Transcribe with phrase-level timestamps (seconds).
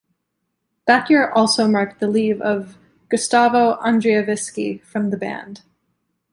[0.87, 2.75] That year also marked the leave of
[3.09, 5.61] Gustavo Andriewiski from the band.